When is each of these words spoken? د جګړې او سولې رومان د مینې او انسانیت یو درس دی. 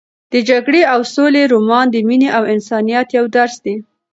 د 0.31 0.33
جګړې 0.49 0.81
او 0.93 0.99
سولې 1.13 1.43
رومان 1.53 1.85
د 1.91 1.95
مینې 2.07 2.29
او 2.37 2.43
انسانیت 2.53 3.07
یو 3.17 3.25
درس 3.35 3.55
دی. 3.65 3.75